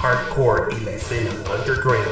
hardcore 0.00 0.74
y 0.74 0.84
la 0.84 0.92
escena 0.92 1.30
underground 1.54 2.06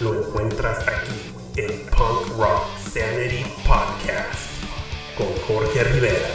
lo 0.00 0.14
encuentras 0.14 0.78
aquí 0.88 1.34
en 1.56 1.84
Punk 1.90 2.38
Rock 2.38 2.64
Sanity 2.90 3.44
Podcast 3.66 4.50
con 5.18 5.28
Jorge 5.46 5.84
Rivera. 5.84 6.33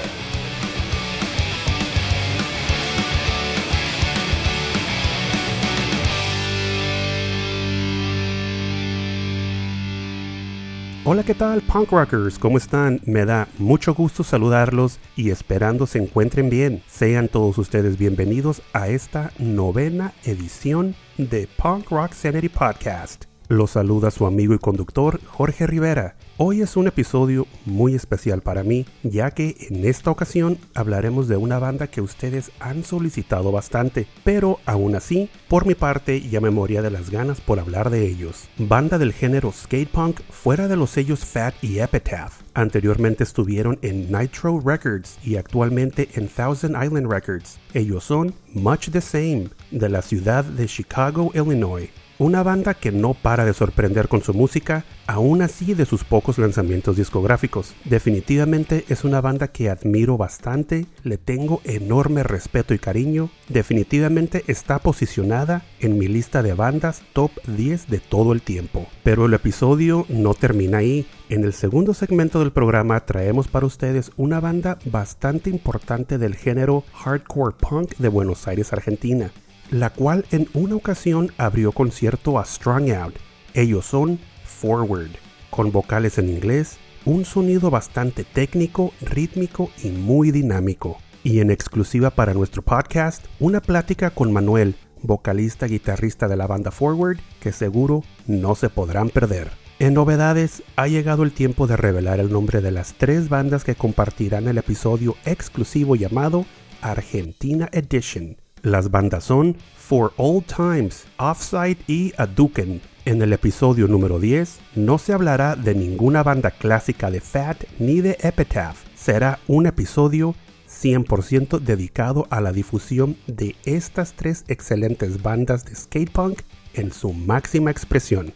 Hola, 11.12 11.24
¿qué 11.24 11.34
tal, 11.34 11.62
punk 11.62 11.90
rockers? 11.90 12.38
¿Cómo 12.38 12.60
están? 12.60 13.02
Me 13.04 13.26
da 13.26 13.48
mucho 13.58 13.96
gusto 13.96 14.24
saludarlos 14.24 15.00
y 15.16 15.32
esperando 15.32 15.88
se 15.88 15.98
encuentren 15.98 16.52
bien. 16.52 16.84
Sean 16.88 17.30
todos 17.30 17.58
ustedes 17.58 17.98
bienvenidos 17.98 18.62
a 18.74 18.90
esta 18.90 19.32
novena 19.40 20.14
edición 20.24 20.94
de 21.18 21.48
Punk 21.58 21.90
Rock 21.90 22.14
Sanity 22.14 22.50
Podcast. 22.50 23.29
Los 23.50 23.72
saluda 23.72 24.12
su 24.12 24.28
amigo 24.28 24.54
y 24.54 24.60
conductor 24.60 25.20
Jorge 25.26 25.66
Rivera. 25.66 26.16
Hoy 26.38 26.62
es 26.62 26.78
un 26.78 26.86
episodio 26.86 27.48
muy 27.66 27.96
especial 27.96 28.44
para 28.44 28.62
mí, 28.62 28.86
ya 29.02 29.32
que 29.32 29.56
en 29.72 29.86
esta 29.86 30.12
ocasión 30.12 30.60
hablaremos 30.76 31.28
de 31.28 31.36
una 31.36 31.58
banda 31.58 31.88
que 31.88 32.00
ustedes 32.00 32.52
han 32.60 32.84
solicitado 32.84 33.52
bastante, 33.52 34.06
pero 34.24 34.60
aún 34.68 34.94
así, 34.94 35.32
por 35.48 35.66
mi 35.66 35.74
parte, 35.74 36.22
ya 36.22 36.40
me 36.42 36.52
moría 36.52 36.84
de 36.84 36.92
las 36.92 37.10
ganas 37.10 37.42
por 37.42 37.60
hablar 37.60 37.90
de 37.90 38.06
ellos. 38.06 38.48
Banda 38.60 39.00
del 39.00 39.14
género 39.14 39.52
skate 39.52 39.90
punk 39.90 40.20
fuera 40.30 40.68
de 40.68 40.76
los 40.76 40.92
sellos 40.92 41.26
Fat 41.26 41.56
y 41.64 41.80
Epitaph. 41.80 42.44
Anteriormente 42.54 43.24
estuvieron 43.24 43.80
en 43.82 44.12
Nitro 44.12 44.62
Records 44.64 45.18
y 45.24 45.38
actualmente 45.38 46.08
en 46.14 46.28
Thousand 46.28 46.76
Island 46.84 47.12
Records. 47.12 47.58
Ellos 47.74 48.04
son 48.04 48.32
Much 48.54 48.92
the 48.92 49.02
Same, 49.02 49.50
de 49.72 49.90
la 49.90 50.04
ciudad 50.04 50.46
de 50.46 50.68
Chicago, 50.68 51.32
Illinois. 51.34 51.90
Una 52.20 52.44
banda 52.44 52.74
que 52.74 52.92
no 52.92 53.14
para 53.14 53.46
de 53.46 53.54
sorprender 53.54 54.10
con 54.10 54.22
su 54.22 54.34
música, 54.34 54.84
aún 55.08 55.42
así 55.42 55.74
de 55.74 55.86
sus 55.86 56.04
pocos 56.04 56.38
lanzamientos 56.38 56.98
discográficos. 56.98 57.74
Definitivamente 57.86 58.84
es 58.90 59.06
una 59.06 59.22
banda 59.22 59.48
que 59.48 59.70
admiro 59.70 60.18
bastante, 60.18 60.86
le 61.06 61.18
tengo 61.18 61.62
enorme 61.64 62.24
respeto 62.24 62.74
y 62.74 62.78
cariño, 62.78 63.30
definitivamente 63.48 64.44
está 64.48 64.80
posicionada 64.80 65.64
en 65.80 65.98
mi 65.98 66.10
lista 66.10 66.44
de 66.44 66.54
bandas 66.54 67.04
top 67.14 67.32
10 67.48 67.88
de 67.88 68.00
todo 68.00 68.34
el 68.34 68.42
tiempo. 68.42 68.86
Pero 69.02 69.28
el 69.28 69.34
episodio 69.34 70.06
no 70.10 70.34
termina 70.34 70.80
ahí. 70.80 71.08
En 71.30 71.46
el 71.46 71.54
segundo 71.54 71.94
segmento 71.94 72.40
del 72.40 72.52
programa 72.52 73.00
traemos 73.06 73.48
para 73.48 73.66
ustedes 73.66 74.12
una 74.18 74.42
banda 74.42 74.78
bastante 74.84 75.50
importante 75.50 76.18
del 76.18 76.36
género 76.36 76.84
hardcore 76.96 77.56
punk 77.58 77.96
de 77.96 78.10
Buenos 78.10 78.46
Aires, 78.46 78.74
Argentina 78.74 79.32
la 79.72 79.90
cual 79.92 80.26
en 80.32 80.48
una 80.54 80.76
ocasión 80.76 81.32
abrió 81.38 81.72
concierto 81.72 82.40
a 82.40 82.46
Strung 82.46 82.92
Out. 82.92 83.16
Ellos 83.54 83.86
son 83.86 84.20
Forward, 84.44 85.12
con 85.50 85.72
vocales 85.72 86.18
en 86.18 86.30
inglés, 86.30 86.78
un 87.06 87.26
sonido 87.26 87.70
bastante 87.70 88.24
técnico, 88.24 88.94
rítmico 89.02 89.70
y 89.84 89.90
muy 89.90 90.32
dinámico. 90.32 90.98
Y 91.24 91.40
en 91.40 91.52
exclusiva 91.52 92.10
para 92.10 92.34
nuestro 92.34 92.62
podcast, 92.62 93.26
una 93.40 93.62
plática 93.62 94.10
con 94.10 94.32
Manuel, 94.32 94.76
vocalista 95.02 95.68
guitarrista 95.68 96.28
de 96.28 96.38
la 96.38 96.48
banda 96.48 96.72
Forward, 96.72 97.20
que 97.40 97.52
seguro 97.52 98.04
no 98.28 98.56
se 98.56 98.70
podrán 98.70 99.10
perder. 99.10 99.52
En 99.80 99.94
novedades, 99.94 100.62
ha 100.76 100.88
llegado 100.88 101.24
el 101.24 101.32
tiempo 101.32 101.66
de 101.68 101.78
revelar 101.78 102.20
el 102.20 102.32
nombre 102.32 102.62
de 102.62 102.72
las 102.72 102.94
tres 102.94 103.30
bandas 103.30 103.64
que 103.64 103.76
compartirán 103.76 104.48
el 104.48 104.58
episodio 104.58 105.16
exclusivo 105.26 105.96
llamado 105.96 106.46
Argentina 106.82 107.70
Edition 107.72 108.38
las 108.62 108.92
bandas 108.92 109.24
son 109.24 109.58
For 109.78 110.14
All 110.18 110.44
Times, 110.44 111.06
Offside 111.18 111.78
y 111.88 112.14
Aduken. 112.18 112.82
En 113.06 113.22
el 113.22 113.34
episodio 113.34 113.88
número 113.88 114.20
10 114.20 114.60
no 114.76 114.98
se 114.98 115.14
hablará 115.14 115.56
de 115.56 115.74
ninguna 115.74 116.22
banda 116.24 116.52
clásica 116.52 117.10
de 117.10 117.22
Fat 117.22 117.64
ni 117.80 118.02
de 118.02 118.18
Epitaph. 118.22 118.78
Será 118.96 119.40
un 119.48 119.66
episodio 119.66 120.36
100% 120.70 121.60
dedicado 121.60 122.28
a 122.30 122.42
la 122.42 122.52
difusión 122.52 123.18
de 123.28 123.56
estas 123.66 124.14
tres 124.14 124.46
excelentes 124.48 125.22
bandas 125.22 125.66
de 125.66 125.76
skate 125.76 126.12
punk 126.12 126.42
en 126.74 126.92
su 126.92 127.12
máxima 127.14 127.72
expresión. 127.72 128.34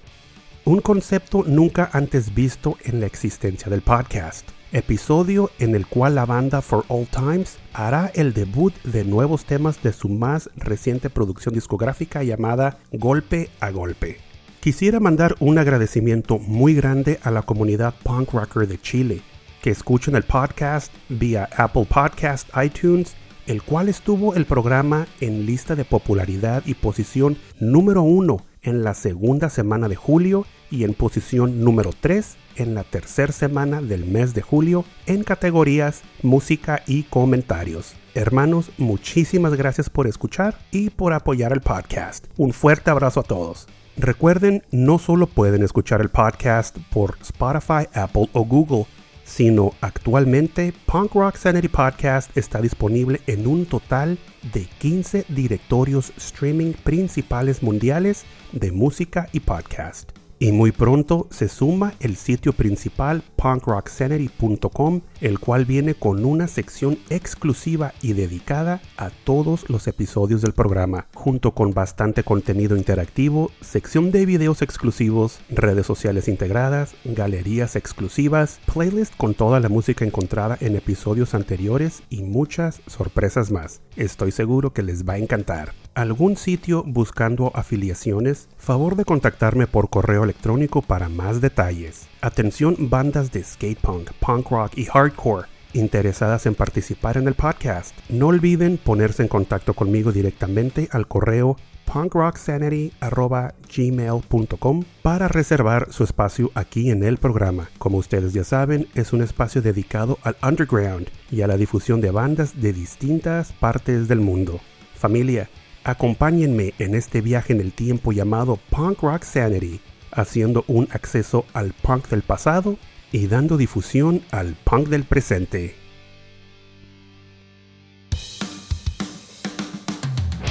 Un 0.66 0.80
concepto 0.80 1.44
nunca 1.46 1.90
antes 1.92 2.34
visto 2.34 2.78
en 2.86 3.02
la 3.02 3.06
existencia 3.06 3.70
del 3.70 3.82
podcast 3.82 4.48
episodio 4.72 5.52
en 5.60 5.76
el 5.76 5.86
cual 5.86 6.16
la 6.16 6.26
banda 6.26 6.62
For 6.62 6.86
All 6.88 7.06
Times 7.06 7.58
hará 7.74 8.10
el 8.16 8.34
debut 8.34 8.74
de 8.84 9.04
nuevos 9.04 9.44
temas 9.44 9.84
de 9.84 9.92
su 9.92 10.08
más 10.08 10.50
reciente 10.56 11.10
producción 11.10 11.54
discográfica 11.54 12.24
llamada 12.24 12.78
Golpe 12.94 13.50
a 13.60 13.72
Golpe. 13.72 14.20
Quisiera 14.62 15.02
mandar 15.02 15.36
un 15.42 15.58
agradecimiento 15.58 16.40
muy 16.40 16.74
grande 16.74 17.20
a 17.24 17.32
la 17.32 17.42
comunidad 17.42 17.94
punk 18.02 18.32
rocker 18.32 18.66
de 18.66 18.80
Chile, 18.80 19.22
que 19.62 19.70
escuchan 19.70 20.16
el 20.16 20.24
podcast 20.24 20.94
vía 21.10 21.50
Apple 21.58 21.88
Podcast 21.94 22.48
iTunes, 22.64 23.16
el 23.48 23.64
cual 23.64 23.90
estuvo 23.90 24.34
el 24.34 24.46
programa 24.46 25.08
en 25.20 25.46
lista 25.46 25.76
de 25.76 25.84
popularidad 25.84 26.64
y 26.66 26.76
posición 26.76 27.38
número 27.60 28.02
uno 28.02 28.38
en 28.64 28.84
la 28.84 28.94
segunda 28.94 29.50
semana 29.50 29.88
de 29.88 29.96
julio 29.96 30.46
y 30.72 30.84
en 30.84 30.94
posición 30.94 31.64
número 31.64 31.92
3 32.00 32.38
en 32.56 32.76
la 32.76 32.84
tercera 32.84 33.32
semana 33.32 33.82
del 33.82 34.06
mes 34.06 34.34
de 34.34 34.42
julio 34.42 34.86
en 35.06 35.24
categorías 35.24 36.02
música 36.22 36.82
y 36.88 37.04
comentarios. 37.04 37.96
Hermanos, 38.16 38.72
muchísimas 38.78 39.56
gracias 39.56 39.90
por 39.90 40.08
escuchar 40.08 40.56
y 40.72 40.90
por 40.90 41.14
apoyar 41.14 41.52
el 41.52 41.62
podcast. 41.62 42.28
Un 42.38 42.54
fuerte 42.54 42.92
abrazo 42.92 43.22
a 43.22 43.24
todos. 43.24 43.68
Recuerden, 43.98 44.64
no 44.72 44.98
solo 44.98 45.28
pueden 45.28 45.64
escuchar 45.64 46.02
el 46.02 46.10
podcast 46.10 46.78
por 46.92 47.18
Spotify, 47.22 47.88
Apple 47.94 48.30
o 48.34 48.44
Google, 48.44 48.86
sino 49.24 49.74
actualmente 49.82 50.74
Punk 50.86 51.14
Rock 51.14 51.38
Sanity 51.38 51.68
Podcast 51.68 52.36
está 52.38 52.62
disponible 52.62 53.22
en 53.28 53.48
un 53.48 53.66
total 53.66 54.18
de 54.54 54.66
15 54.80 55.26
directorios 55.30 56.12
streaming 56.18 56.74
principales 56.74 57.64
mundiales 57.64 58.26
de 58.52 58.72
música 58.72 59.28
y 59.32 59.40
podcast. 59.40 60.12
Y 60.40 60.52
muy 60.52 60.72
pronto 60.72 61.28
se 61.32 61.48
suma 61.48 61.94
el 62.02 62.18
sitio 62.18 62.52
principal 62.52 63.24
punkrocksanity.com, 63.38 65.02
el 65.24 65.40
cual 65.40 65.66
viene 65.66 65.96
con 65.96 66.26
una 66.26 66.48
sección 66.48 67.00
exclusiva 67.10 67.94
y 68.02 68.12
dedicada 68.12 68.82
a 68.98 69.10
todos 69.10 69.70
los 69.70 69.88
episodios 69.88 70.42
del 70.42 70.52
programa, 70.52 71.08
junto 71.16 71.52
con 71.52 71.74
bastante 71.74 72.24
contenido 72.24 72.76
interactivo, 72.76 73.50
sección 73.62 74.12
de 74.12 74.26
videos 74.26 74.62
exclusivos, 74.62 75.40
redes 75.50 75.86
sociales 75.86 76.28
integradas, 76.28 76.94
galerías 77.06 77.78
exclusivas, 77.78 78.60
playlist 78.72 79.16
con 79.16 79.34
toda 79.34 79.62
la 79.62 79.70
música 79.70 80.04
encontrada 80.04 80.58
en 80.60 80.76
episodios 80.76 81.34
anteriores 81.34 82.04
y 82.10 82.22
muchas 82.24 82.82
sorpresas 82.88 83.50
más. 83.50 83.82
Estoy 83.96 84.32
seguro 84.32 84.74
que 84.74 84.84
les 84.84 85.08
va 85.08 85.14
a 85.14 85.20
encantar 85.20 85.74
algún 85.96 86.36
sitio 86.38 86.84
buscando 86.86 87.52
afiliaciones, 87.56 88.50
favor 88.58 88.96
de 88.96 89.06
contactarme 89.06 89.68
por 89.68 89.90
correo 89.90 90.24
electrónico 90.24 90.82
para 90.82 91.08
más 91.08 91.40
detalles. 91.40 92.13
Atención 92.24 92.90
bandas 92.90 93.32
de 93.34 93.44
skate 93.44 93.82
punk, 93.82 94.12
punk 94.22 94.50
rock 94.50 94.78
y 94.78 94.86
hardcore 94.86 95.50
interesadas 95.74 96.46
en 96.46 96.56
participar 96.56 97.18
en 97.18 97.28
el 97.28 97.34
podcast. 97.34 97.94
No 98.08 98.28
olviden 98.28 98.78
ponerse 98.78 99.24
en 99.24 99.28
contacto 99.28 99.74
conmigo 99.74 100.14
directamente 100.14 100.88
al 100.94 101.10
correo 101.10 101.58
punkrocksanity.gmail.com 101.84 104.84
para 105.02 105.28
reservar 105.28 105.92
su 105.92 106.06
espacio 106.06 106.50
aquí 106.56 106.92
en 106.92 107.04
el 107.04 107.18
programa. 107.18 107.70
Como 107.78 107.98
ustedes 107.98 108.32
ya 108.32 108.46
saben, 108.46 108.88
es 108.96 109.12
un 109.12 109.22
espacio 109.22 109.62
dedicado 109.62 110.18
al 110.24 110.38
underground 110.42 111.10
y 111.30 111.42
a 111.42 111.48
la 111.48 111.58
difusión 111.58 112.00
de 112.00 112.12
bandas 112.12 112.62
de 112.62 112.72
distintas 112.72 113.52
partes 113.52 114.08
del 114.08 114.22
mundo. 114.22 114.62
Familia, 114.96 115.50
Acompáñenme 115.86 116.74
en 116.80 116.96
este 116.96 117.20
viaje 117.20 117.52
en 117.52 117.60
el 117.60 117.74
tiempo 117.74 118.14
llamado 118.14 118.58
Punk 118.70 119.02
Rock 119.02 119.24
Sanity, 119.24 119.82
haciendo 120.16 120.64
un 120.68 120.88
acceso 120.92 121.46
al 121.54 121.74
punk 121.74 122.08
del 122.10 122.22
pasado 122.22 122.78
y 123.12 123.28
dando 123.28 123.58
difusión 123.58 124.22
al 124.32 124.56
punk 124.64 124.88
del 124.88 125.04
presente. 125.04 125.76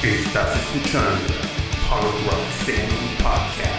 Estás 0.03 0.56
escuchando 0.56 1.32
Punk 1.88 2.26
Rock 2.26 3.23
Podcast. 3.23 3.72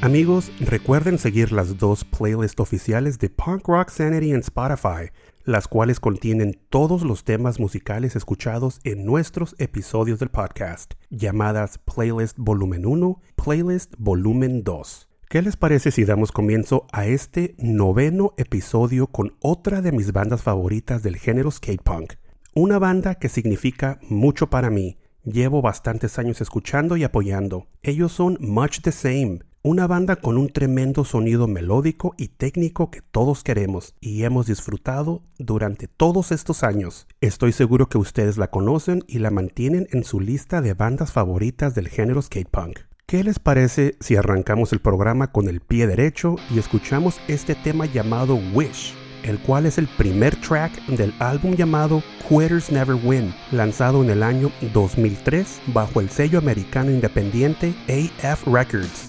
Amigos, 0.00 0.52
recuerden 0.60 1.18
seguir 1.18 1.50
las 1.50 1.76
dos 1.76 2.04
playlists 2.04 2.60
oficiales 2.60 3.18
de 3.18 3.30
Punk 3.30 3.66
Rock 3.66 3.90
Sanity 3.90 4.30
en 4.30 4.38
Spotify, 4.38 5.10
las 5.42 5.66
cuales 5.66 5.98
contienen 5.98 6.56
todos 6.70 7.02
los 7.02 7.24
temas 7.24 7.58
musicales 7.58 8.14
escuchados 8.14 8.78
en 8.84 9.04
nuestros 9.04 9.56
episodios 9.58 10.20
del 10.20 10.28
podcast, 10.28 10.94
llamadas 11.10 11.78
Playlist 11.78 12.38
Volumen 12.38 12.86
1, 12.86 13.20
Playlist 13.34 13.94
Volumen 13.98 14.62
2. 14.62 15.08
¿Qué 15.28 15.42
les 15.42 15.56
parece 15.56 15.90
si 15.90 16.04
damos 16.04 16.30
comienzo 16.30 16.86
a 16.92 17.06
este 17.06 17.56
noveno 17.58 18.34
episodio 18.36 19.08
con 19.08 19.34
otra 19.40 19.82
de 19.82 19.90
mis 19.90 20.12
bandas 20.12 20.42
favoritas 20.42 21.02
del 21.02 21.16
género 21.16 21.50
skate 21.50 21.82
punk? 21.82 22.12
Una 22.54 22.78
banda 22.78 23.16
que 23.16 23.28
significa 23.28 23.98
mucho 24.08 24.48
para 24.48 24.70
mí. 24.70 24.96
Llevo 25.24 25.60
bastantes 25.60 26.20
años 26.20 26.40
escuchando 26.40 26.96
y 26.96 27.02
apoyando. 27.02 27.66
Ellos 27.82 28.12
son 28.12 28.38
Much 28.40 28.80
the 28.80 28.92
Same, 28.92 29.40
una 29.62 29.86
banda 29.86 30.16
con 30.16 30.38
un 30.38 30.48
tremendo 30.48 31.04
sonido 31.04 31.48
melódico 31.48 32.14
y 32.16 32.28
técnico 32.28 32.90
que 32.90 33.02
todos 33.02 33.42
queremos 33.42 33.94
y 34.00 34.22
hemos 34.22 34.46
disfrutado 34.46 35.22
durante 35.38 35.88
todos 35.88 36.32
estos 36.32 36.62
años. 36.62 37.06
Estoy 37.20 37.52
seguro 37.52 37.88
que 37.88 37.98
ustedes 37.98 38.38
la 38.38 38.50
conocen 38.50 39.02
y 39.08 39.18
la 39.18 39.30
mantienen 39.30 39.88
en 39.90 40.04
su 40.04 40.20
lista 40.20 40.60
de 40.60 40.74
bandas 40.74 41.12
favoritas 41.12 41.74
del 41.74 41.88
género 41.88 42.22
skate 42.22 42.48
punk. 42.48 42.80
¿Qué 43.06 43.24
les 43.24 43.38
parece 43.38 43.96
si 44.00 44.16
arrancamos 44.16 44.72
el 44.72 44.80
programa 44.80 45.32
con 45.32 45.48
el 45.48 45.60
pie 45.60 45.86
derecho 45.86 46.36
y 46.50 46.58
escuchamos 46.58 47.18
este 47.26 47.54
tema 47.54 47.86
llamado 47.86 48.38
Wish, 48.52 48.94
el 49.22 49.38
cual 49.40 49.66
es 49.66 49.78
el 49.78 49.88
primer 49.88 50.36
track 50.36 50.86
del 50.88 51.14
álbum 51.18 51.54
llamado 51.54 52.02
Quitters 52.28 52.70
Never 52.70 52.96
Win, 53.02 53.34
lanzado 53.50 54.04
en 54.04 54.10
el 54.10 54.22
año 54.22 54.52
2003 54.74 55.62
bajo 55.68 56.00
el 56.00 56.10
sello 56.10 56.38
americano 56.38 56.90
independiente 56.90 57.74
AF 58.22 58.46
Records. 58.46 59.07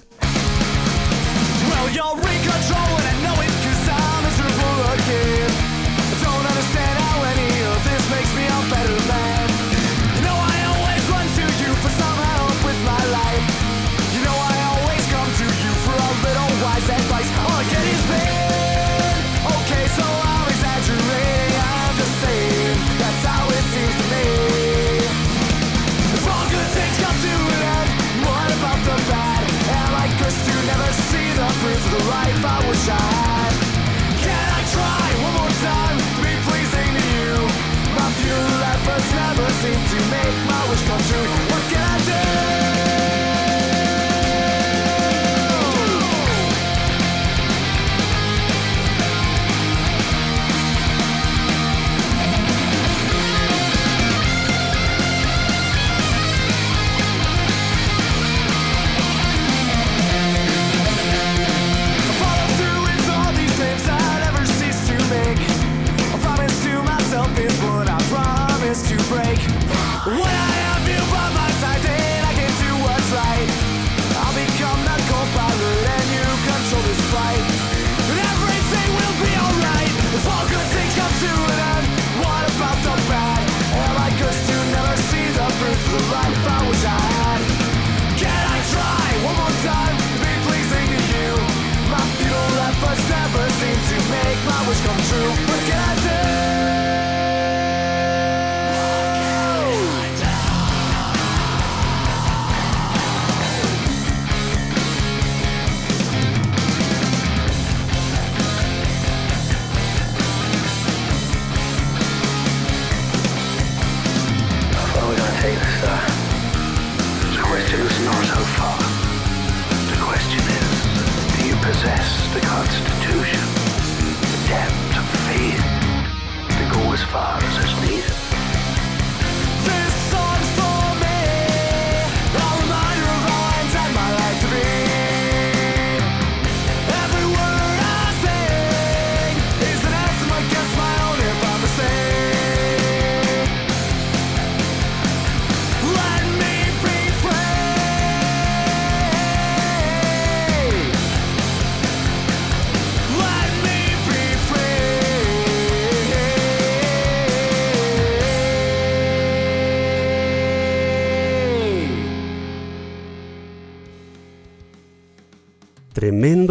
control 2.49 2.88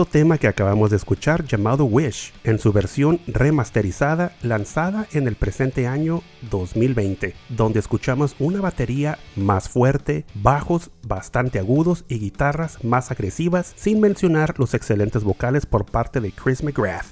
Tema 0.05 0.38
que 0.38 0.47
acabamos 0.47 0.90
de 0.90 0.97
escuchar 0.97 1.45
llamado 1.45 1.85
Wish, 1.85 2.33
en 2.45 2.59
su 2.59 2.73
versión 2.73 3.21
remasterizada 3.26 4.33
lanzada 4.43 5.07
en 5.12 5.26
el 5.26 5.35
presente 5.35 5.87
año 5.87 6.23
2020, 6.50 7.35
donde 7.49 7.81
escuchamos 7.81 8.37
una 8.38 8.61
batería 8.61 9.19
más 9.35 9.69
fuerte, 9.69 10.25
bajos 10.35 10.90
bastante 11.07 11.59
agudos 11.59 12.05
y 12.09 12.19
guitarras 12.19 12.83
más 12.85 13.11
agresivas, 13.11 13.73
sin 13.76 14.00
mencionar 14.00 14.55
los 14.59 14.75
excelentes 14.75 15.25
vocales 15.25 15.67
por 15.67 15.85
parte 15.85 16.21
de 16.21 16.33
Chris 16.33 16.62
McGrath. 16.62 17.07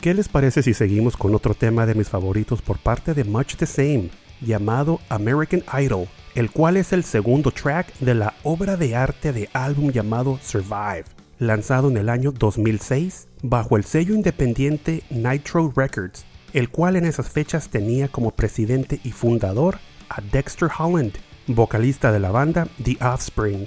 ¿Qué 0.00 0.12
les 0.12 0.28
parece 0.28 0.62
si 0.62 0.74
seguimos 0.74 1.16
con 1.16 1.34
otro 1.34 1.54
tema 1.54 1.86
de 1.86 1.94
mis 1.94 2.08
favoritos 2.08 2.62
por 2.62 2.78
parte 2.78 3.14
de 3.14 3.24
Much 3.24 3.56
the 3.56 3.66
Same, 3.66 4.10
llamado 4.40 5.00
American 5.08 5.62
Idol, 5.80 6.08
el 6.34 6.50
cual 6.50 6.76
es 6.76 6.92
el 6.92 7.04
segundo 7.04 7.50
track 7.50 7.96
de 8.00 8.14
la 8.14 8.34
obra 8.42 8.76
de 8.76 8.96
arte 8.96 9.32
de 9.32 9.48
álbum 9.52 9.90
llamado 9.92 10.38
Survive, 10.42 11.04
lanzado 11.38 11.88
en 11.88 11.96
el 11.96 12.08
año 12.08 12.32
2006 12.32 13.28
bajo 13.42 13.76
el 13.76 13.84
sello 13.84 14.14
independiente 14.14 15.02
Nitro 15.10 15.72
Records, 15.74 16.24
el 16.52 16.70
cual 16.70 16.96
en 16.96 17.04
esas 17.04 17.30
fechas 17.30 17.68
tenía 17.68 18.08
como 18.08 18.30
presidente 18.30 19.00
y 19.04 19.12
fundador 19.12 19.78
a 20.08 20.20
Dexter 20.20 20.68
Holland, 20.78 21.14
vocalista 21.46 22.12
de 22.12 22.20
la 22.20 22.30
banda 22.30 22.68
The 22.82 22.96
Offspring. 23.04 23.66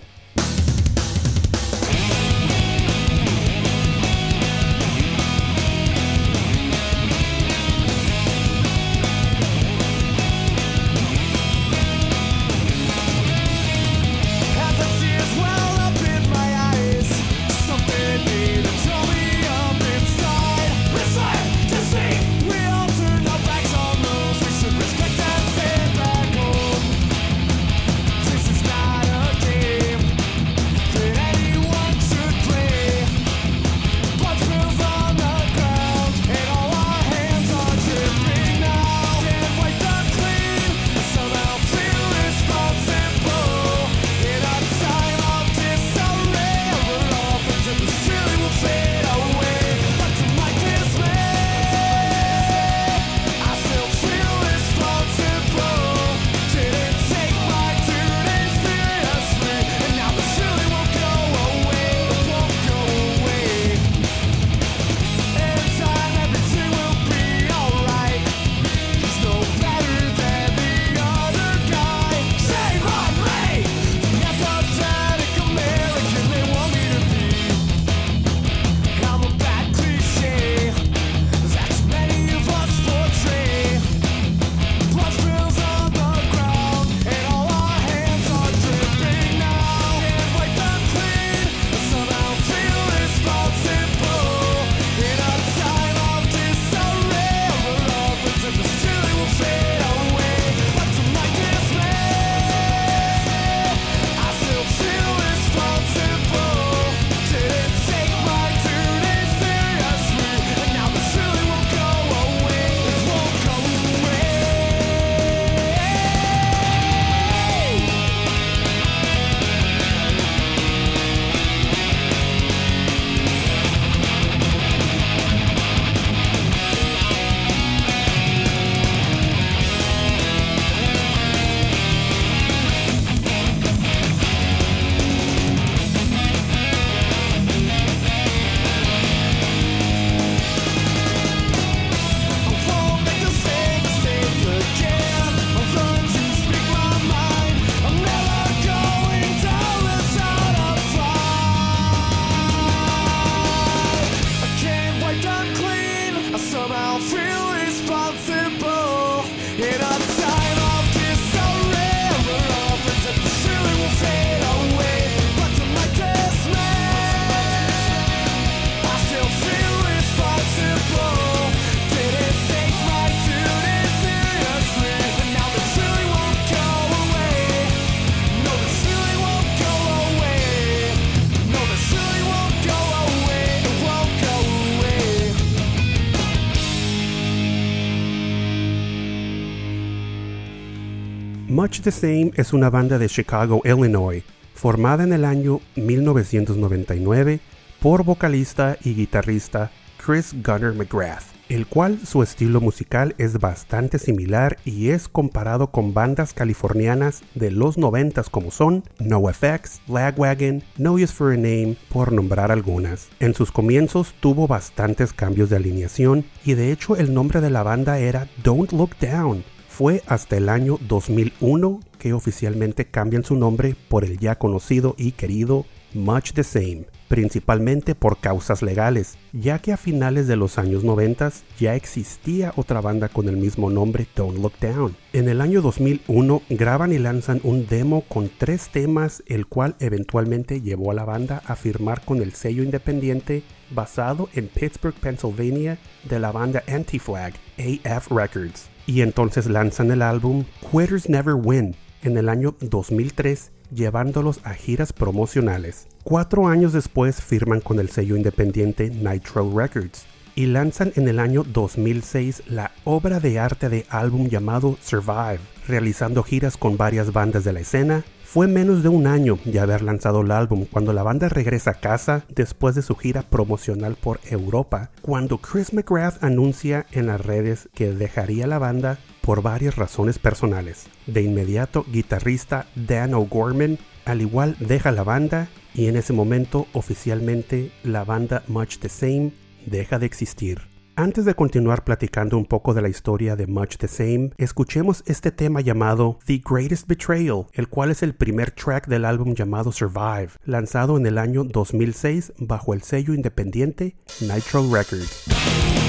Much 191.57 191.81
the 191.81 191.91
Same 191.91 192.29
es 192.35 192.53
una 192.53 192.69
banda 192.69 192.99
de 192.99 193.09
Chicago, 193.09 193.63
Illinois, 193.65 194.23
formada 194.53 195.03
en 195.03 195.11
el 195.11 195.25
año 195.25 195.59
1999 195.75 197.39
por 197.81 198.03
vocalista 198.03 198.77
y 198.83 198.93
guitarrista 198.93 199.71
Chris 199.97 200.35
Gunner 200.43 200.73
McGrath, 200.73 201.23
el 201.49 201.65
cual 201.65 201.97
su 202.05 202.21
estilo 202.21 202.61
musical 202.61 203.15
es 203.17 203.39
bastante 203.39 203.97
similar 203.97 204.57
y 204.65 204.89
es 204.89 205.07
comparado 205.07 205.71
con 205.71 205.95
bandas 205.95 206.31
californianas 206.31 207.23
de 207.33 207.49
los 207.49 207.79
90 207.79 208.21
como 208.29 208.51
son 208.51 208.83
NoFX, 208.99 209.81
Lagwagon, 209.87 210.61
No 210.77 210.93
Use 210.93 211.07
for 211.07 211.33
a 211.33 211.37
Name, 211.37 211.75
por 211.89 212.11
nombrar 212.11 212.51
algunas. 212.51 213.09
En 213.19 213.33
sus 213.33 213.51
comienzos 213.51 214.13
tuvo 214.19 214.47
bastantes 214.47 215.11
cambios 215.11 215.49
de 215.49 215.55
alineación 215.55 216.23
y 216.45 216.53
de 216.53 216.71
hecho 216.71 216.95
el 216.95 217.15
nombre 217.15 217.41
de 217.41 217.49
la 217.49 217.63
banda 217.63 217.97
era 217.97 218.27
Don't 218.43 218.71
Look 218.73 218.91
Down, 219.01 219.43
fue 219.77 220.01
hasta 220.07 220.37
el 220.37 220.49
año 220.49 220.79
2001 220.87 221.81
que 221.99 222.13
oficialmente 222.13 222.85
cambian 222.85 223.23
su 223.23 223.35
nombre 223.35 223.75
por 223.89 224.03
el 224.03 224.17
ya 224.17 224.33
conocido 224.33 224.95
y 224.97 225.11
querido 225.11 225.67
Much 225.93 226.31
the 226.33 226.43
Same, 226.43 226.87
principalmente 227.07 227.93
por 227.93 228.17
causas 228.17 228.63
legales, 228.63 229.19
ya 229.33 229.59
que 229.59 229.73
a 229.73 229.77
finales 229.77 230.25
de 230.25 230.35
los 230.35 230.57
años 230.57 230.83
90 230.83 231.31
ya 231.59 231.75
existía 231.75 232.53
otra 232.55 232.81
banda 232.81 233.07
con 233.07 233.29
el 233.29 233.37
mismo 233.37 233.69
nombre 233.69 234.07
Don't 234.15 234.39
Look 234.39 234.53
Down. 234.59 234.95
En 235.13 235.29
el 235.29 235.41
año 235.41 235.61
2001 235.61 236.41
graban 236.49 236.91
y 236.91 236.97
lanzan 236.97 237.39
un 237.43 237.67
demo 237.67 238.01
con 238.09 238.31
tres 238.35 238.69
temas, 238.69 239.21
el 239.27 239.45
cual 239.45 239.75
eventualmente 239.79 240.59
llevó 240.59 240.89
a 240.89 240.95
la 240.95 241.05
banda 241.05 241.43
a 241.45 241.55
firmar 241.55 242.01
con 242.03 242.23
el 242.23 242.33
sello 242.33 242.63
independiente 242.63 243.43
basado 243.69 244.27
en 244.33 244.47
Pittsburgh, 244.47 244.95
Pennsylvania, 244.95 245.77
de 246.09 246.19
la 246.19 246.31
banda 246.31 246.63
Anti-Flag, 246.67 247.35
AF 247.59 248.09
Records 248.09 248.71
y 248.87 249.01
entonces 249.01 249.45
lanzan 249.45 249.91
el 249.91 250.01
álbum 250.01 250.45
Quitters 250.71 251.09
Never 251.09 251.35
Win 251.35 251.75
en 252.01 252.17
el 252.17 252.29
año 252.29 252.55
2003 252.61 253.51
llevándolos 253.71 254.39
a 254.43 254.53
giras 254.53 254.93
promocionales. 254.93 255.87
Cuatro 256.03 256.47
años 256.47 256.73
después 256.73 257.21
firman 257.21 257.59
con 257.59 257.79
el 257.79 257.89
sello 257.89 258.15
independiente 258.15 258.89
Nitro 258.89 259.51
Records 259.55 260.05
y 260.35 260.45
lanzan 260.45 260.93
en 260.95 261.07
el 261.07 261.19
año 261.19 261.43
2006 261.43 262.43
la 262.47 262.71
obra 262.85 263.19
de 263.19 263.39
arte 263.39 263.69
de 263.69 263.85
álbum 263.89 264.29
llamado 264.29 264.77
Survive, 264.81 265.39
realizando 265.67 266.23
giras 266.23 266.57
con 266.57 266.77
varias 266.77 267.11
bandas 267.11 267.43
de 267.43 267.53
la 267.53 267.59
escena. 267.59 268.05
Fue 268.29 268.45
menos 268.45 268.83
de 268.83 268.89
un 268.89 269.07
año 269.07 269.39
de 269.45 269.61
haber 269.61 269.81
lanzado 269.81 270.19
el 270.19 270.31
álbum 270.31 270.65
cuando 270.69 270.91
la 270.91 271.01
banda 271.01 271.29
regresa 271.29 271.71
a 271.71 271.73
casa 271.75 272.25
después 272.27 272.75
de 272.75 272.81
su 272.81 272.93
gira 272.93 273.21
promocional 273.21 273.95
por 273.95 274.19
Europa, 274.25 274.91
cuando 275.01 275.37
Chris 275.37 275.71
McGrath 275.71 276.21
anuncia 276.21 276.85
en 276.91 277.07
las 277.07 277.25
redes 277.25 277.69
que 277.73 277.93
dejaría 277.93 278.45
la 278.45 278.59
banda 278.59 278.99
por 279.21 279.41
varias 279.41 279.77
razones 279.77 280.19
personales. 280.19 280.87
De 281.05 281.21
inmediato, 281.21 281.85
guitarrista 281.89 282.67
Dan 282.75 283.13
O'Gorman 283.13 283.79
al 284.03 284.21
igual 284.21 284.57
deja 284.59 284.91
la 284.91 285.03
banda 285.03 285.47
y 285.73 285.87
en 285.87 285.95
ese 285.95 286.11
momento 286.11 286.67
oficialmente 286.73 287.71
la 287.83 288.03
banda 288.03 288.43
Much 288.47 288.79
the 288.79 288.89
Same 288.89 289.31
deja 289.65 289.99
de 289.99 290.05
existir. 290.05 290.76
Antes 290.99 291.25
de 291.25 291.35
continuar 291.35 291.83
platicando 291.83 292.39
un 292.39 292.45
poco 292.47 292.73
de 292.73 292.81
la 292.81 292.89
historia 292.89 293.35
de 293.35 293.45
Much 293.45 293.77
the 293.77 293.87
Same, 293.87 294.31
escuchemos 294.39 295.03
este 295.05 295.31
tema 295.31 295.61
llamado 295.61 296.17
The 296.25 296.41
Greatest 296.43 296.87
Betrayal, 296.87 297.45
el 297.53 297.67
cual 297.67 297.91
es 297.91 298.01
el 298.01 298.15
primer 298.15 298.49
track 298.49 298.87
del 298.87 299.05
álbum 299.05 299.35
llamado 299.35 299.71
Survive, 299.71 300.29
lanzado 300.43 300.97
en 300.97 301.05
el 301.05 301.19
año 301.19 301.43
2006 301.43 302.33
bajo 302.39 302.73
el 302.73 302.81
sello 302.81 303.13
independiente 303.13 303.95
Nitro 304.21 304.73
Records. 304.73 305.86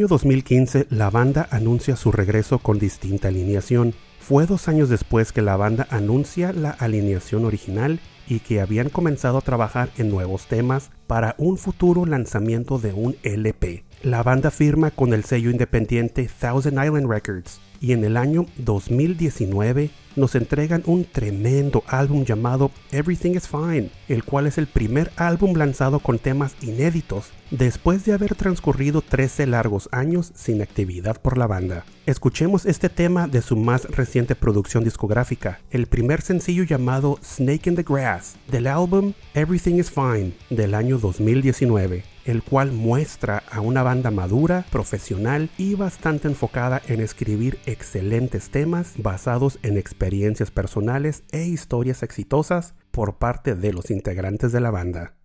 año 0.00 0.08
2015 0.08 0.86
la 0.88 1.10
banda 1.10 1.46
anuncia 1.50 1.94
su 1.94 2.10
regreso 2.10 2.58
con 2.58 2.78
distinta 2.78 3.28
alineación. 3.28 3.92
Fue 4.18 4.46
dos 4.46 4.66
años 4.66 4.88
después 4.88 5.30
que 5.30 5.42
la 5.42 5.58
banda 5.58 5.86
anuncia 5.90 6.54
la 6.54 6.70
alineación 6.70 7.44
original 7.44 8.00
y 8.26 8.38
que 8.38 8.62
habían 8.62 8.88
comenzado 8.88 9.36
a 9.36 9.42
trabajar 9.42 9.90
en 9.98 10.08
nuevos 10.08 10.46
temas 10.46 10.90
para 11.06 11.34
un 11.36 11.58
futuro 11.58 12.06
lanzamiento 12.06 12.78
de 12.78 12.94
un 12.94 13.14
LP. 13.24 13.84
La 14.02 14.22
banda 14.22 14.50
firma 14.50 14.90
con 14.90 15.12
el 15.12 15.24
sello 15.24 15.50
independiente 15.50 16.30
Thousand 16.40 16.82
Island 16.82 17.06
Records 17.06 17.60
y 17.78 17.92
en 17.92 18.02
el 18.02 18.16
año 18.16 18.46
2019 18.56 19.90
nos 20.16 20.34
entregan 20.34 20.82
un 20.86 21.04
tremendo 21.04 21.82
álbum 21.86 22.24
llamado 22.24 22.70
Everything 22.92 23.32
is 23.32 23.48
Fine, 23.48 23.90
el 24.08 24.24
cual 24.24 24.46
es 24.46 24.58
el 24.58 24.66
primer 24.66 25.10
álbum 25.16 25.54
lanzado 25.56 26.00
con 26.00 26.18
temas 26.18 26.54
inéditos 26.62 27.30
después 27.50 28.04
de 28.04 28.12
haber 28.12 28.34
transcurrido 28.34 29.02
13 29.02 29.46
largos 29.46 29.88
años 29.92 30.32
sin 30.34 30.62
actividad 30.62 31.20
por 31.20 31.36
la 31.36 31.46
banda. 31.46 31.84
Escuchemos 32.06 32.66
este 32.66 32.88
tema 32.88 33.26
de 33.26 33.42
su 33.42 33.56
más 33.56 33.84
reciente 33.84 34.34
producción 34.34 34.84
discográfica, 34.84 35.60
el 35.70 35.86
primer 35.86 36.22
sencillo 36.22 36.64
llamado 36.64 37.18
Snake 37.22 37.68
in 37.68 37.76
the 37.76 37.82
Grass, 37.82 38.36
del 38.50 38.66
álbum 38.66 39.12
Everything 39.34 39.76
is 39.76 39.90
Fine 39.90 40.32
del 40.50 40.74
año 40.74 40.98
2019 40.98 42.04
el 42.26 42.42
cual 42.42 42.70
muestra 42.70 43.42
a 43.50 43.60
una 43.60 43.82
banda 43.82 44.10
madura, 44.10 44.64
profesional 44.70 45.50
y 45.56 45.74
bastante 45.74 46.28
enfocada 46.28 46.82
en 46.86 47.00
escribir 47.00 47.58
excelentes 47.66 48.50
temas 48.50 48.92
basados 48.96 49.58
en 49.62 49.76
experiencias 49.76 49.99
experiencias 50.00 50.50
personales 50.50 51.24
e 51.30 51.44
historias 51.44 52.02
exitosas 52.02 52.74
por 52.90 53.18
parte 53.18 53.54
de 53.54 53.74
los 53.74 53.90
integrantes 53.90 54.50
de 54.50 54.60
la 54.60 54.70
banda. 54.70 55.19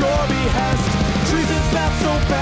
Tory 0.00 0.44
Hest. 0.56 1.30
Treason's 1.30 1.72
not 1.74 1.92
so 2.00 2.28
bad. 2.30 2.39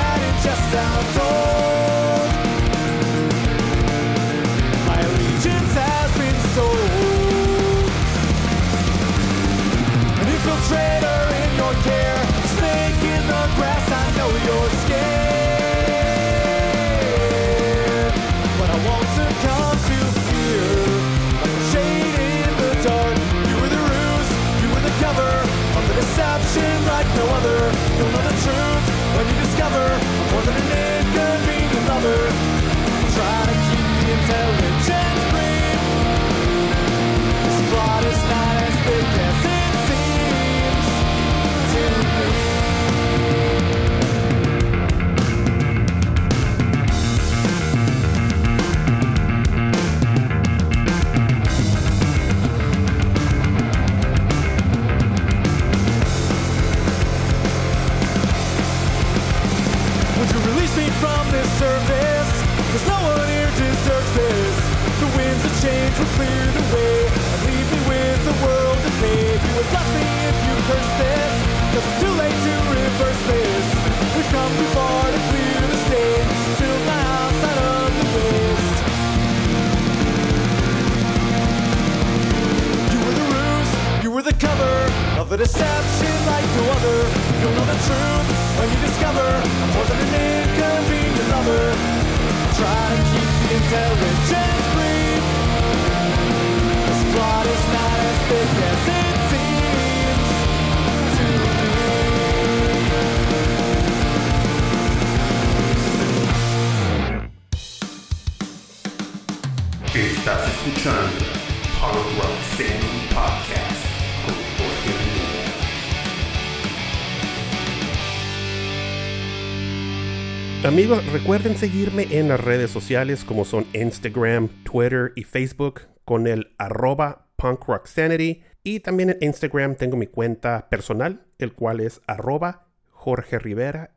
Amigos, 120.69 121.05
recuerden 121.13 121.57
seguirme 121.57 122.07
en 122.11 122.29
las 122.29 122.45
redes 122.45 122.71
sociales 122.71 123.25
como 123.25 123.47
son 123.47 123.65
Instagram, 123.73 124.49
Twitter 124.65 125.13
y 125.17 125.25
Facebook 125.25 125.81
con 126.05 126.27
el 126.27 126.55
arroba 126.59 127.31
punkrocksanity. 127.37 128.43
Y 128.65 128.81
también 128.81 129.09
en 129.09 129.17
Instagram 129.23 129.77
tengo 129.77 129.97
mi 129.97 130.09
cuenta 130.09 130.69
personal, 130.69 131.25
el 131.39 131.55
cual 131.55 131.81
es 131.81 132.03
arroba 132.07 132.67
Jorge 132.91 133.39
Rivera-PRS. 133.39 133.95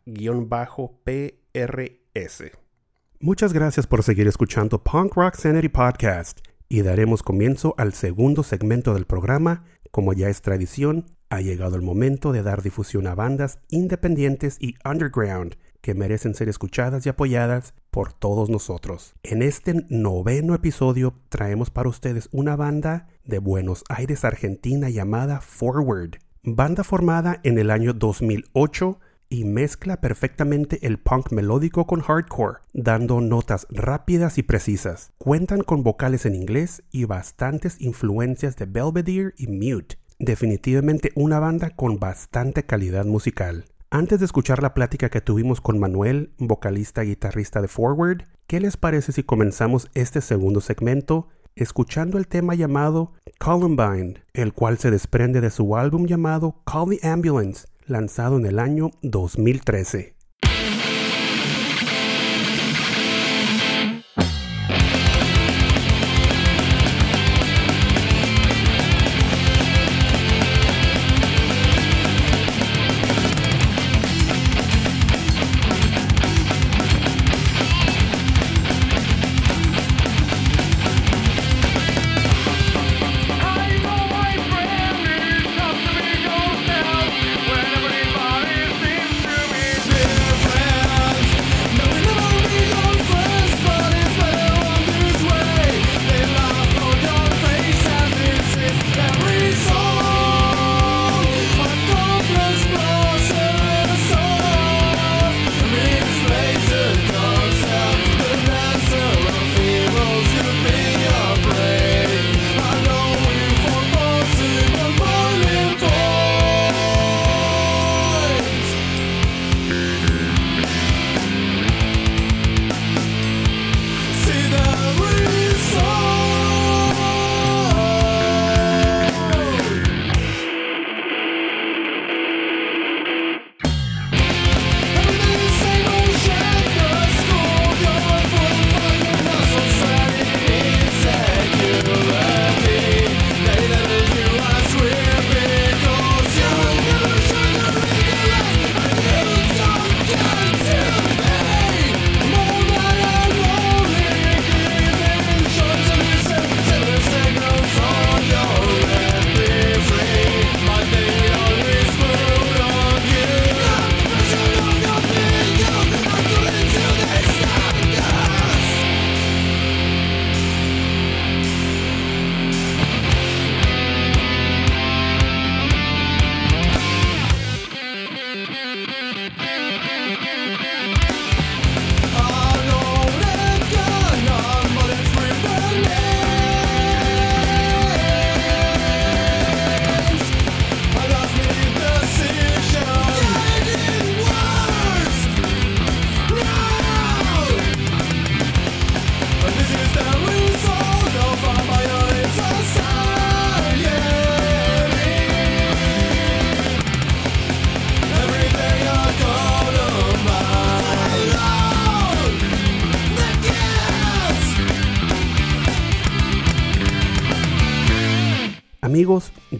Muchas 3.19 3.51
gracias 3.51 3.85
por 3.85 4.01
seguir 4.01 4.27
escuchando 4.29 4.81
Punk 4.81 5.15
Rock 5.15 5.35
Sanity 5.35 5.67
Podcast 5.67 6.39
y 6.69 6.83
daremos 6.83 7.21
comienzo 7.21 7.75
al 7.77 7.91
segundo 7.91 8.43
segmento 8.43 8.93
del 8.93 9.05
programa. 9.05 9.65
Como 9.91 10.13
ya 10.13 10.29
es 10.29 10.41
tradición, 10.41 11.17
ha 11.29 11.41
llegado 11.41 11.75
el 11.75 11.81
momento 11.81 12.31
de 12.31 12.43
dar 12.43 12.61
difusión 12.61 13.07
a 13.07 13.15
bandas 13.15 13.59
independientes 13.67 14.55
y 14.61 14.75
underground 14.85 15.57
que 15.81 15.93
merecen 15.93 16.35
ser 16.35 16.49
escuchadas 16.49 17.05
y 17.05 17.09
apoyadas 17.09 17.73
por 17.89 18.13
todos 18.13 18.49
nosotros. 18.49 19.13
En 19.23 19.41
este 19.41 19.85
noveno 19.89 20.55
episodio 20.55 21.13
traemos 21.29 21.69
para 21.69 21.89
ustedes 21.89 22.29
una 22.31 22.55
banda 22.55 23.07
de 23.25 23.39
Buenos 23.39 23.83
Aires, 23.89 24.23
Argentina 24.23 24.89
llamada 24.89 25.41
Forward, 25.41 26.17
banda 26.43 26.83
formada 26.83 27.39
en 27.43 27.57
el 27.57 27.71
año 27.71 27.93
2008 27.93 28.99
y 29.31 29.45
mezcla 29.45 30.01
perfectamente 30.01 30.85
el 30.85 30.99
punk 30.99 31.31
melódico 31.31 31.87
con 31.87 32.01
hardcore, 32.01 32.59
dando 32.73 33.21
notas 33.21 33.65
rápidas 33.69 34.37
y 34.37 34.43
precisas. 34.43 35.11
Cuentan 35.17 35.61
con 35.61 35.83
vocales 35.83 36.25
en 36.25 36.35
inglés 36.35 36.83
y 36.91 37.05
bastantes 37.05 37.79
influencias 37.79 38.57
de 38.57 38.65
Belvedere 38.65 39.33
y 39.37 39.47
Mute. 39.47 39.95
Definitivamente 40.19 41.11
una 41.15 41.39
banda 41.39 41.69
con 41.71 41.97
bastante 41.97 42.63
calidad 42.65 43.05
musical. 43.05 43.65
Antes 43.93 44.19
de 44.19 44.25
escuchar 44.25 44.63
la 44.63 44.73
plática 44.73 45.09
que 45.09 45.19
tuvimos 45.19 45.59
con 45.59 45.77
Manuel, 45.77 46.31
vocalista 46.37 47.03
y 47.03 47.09
guitarrista 47.09 47.61
de 47.61 47.67
Forward, 47.67 48.23
¿qué 48.47 48.61
les 48.61 48.77
parece 48.77 49.11
si 49.11 49.21
comenzamos 49.21 49.89
este 49.93 50.21
segundo 50.21 50.61
segmento 50.61 51.27
escuchando 51.57 52.17
el 52.17 52.29
tema 52.29 52.55
llamado 52.55 53.11
Columbine, 53.37 54.23
el 54.31 54.53
cual 54.53 54.77
se 54.77 54.91
desprende 54.91 55.41
de 55.41 55.49
su 55.49 55.75
álbum 55.75 56.05
llamado 56.05 56.61
Call 56.63 56.97
the 56.97 57.05
Ambulance, 57.05 57.67
lanzado 57.85 58.37
en 58.37 58.45
el 58.45 58.59
año 58.59 58.91
2013. 59.01 60.15